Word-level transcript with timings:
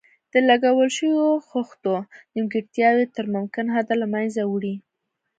د 0.33 0.33
لګول 0.49 0.89
شویو 0.97 1.29
خښتو 1.49 1.93
نیمګړتیاوې 2.33 3.05
تر 3.15 3.25
ممکن 3.35 3.65
حده 3.75 3.95
له 4.01 4.07
منځه 4.13 4.41
وړي. 4.51 4.75